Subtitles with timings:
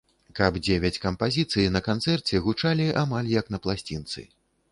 [0.37, 4.27] Каб дзевяць кампазіцый на канцэрце гучалі амаль як на пласцінцы.